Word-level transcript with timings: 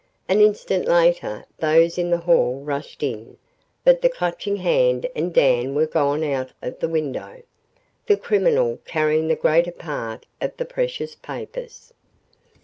An 0.27 0.41
instant 0.41 0.87
later 0.87 1.45
those 1.59 1.99
in 1.99 2.09
the 2.09 2.17
hall 2.17 2.55
rushed 2.61 3.03
in. 3.03 3.37
But 3.83 4.01
the 4.01 4.09
Clutching 4.09 4.55
Hand 4.55 5.05
and 5.15 5.31
Dan 5.31 5.75
were 5.75 5.85
gone 5.85 6.23
out 6.23 6.51
of 6.59 6.79
the 6.79 6.87
window, 6.89 7.43
the 8.07 8.17
criminal 8.17 8.79
carrying 8.83 9.27
the 9.27 9.35
greater 9.35 9.71
part 9.71 10.25
of 10.41 10.57
the 10.57 10.65
precious 10.65 11.13
papers. 11.13 11.93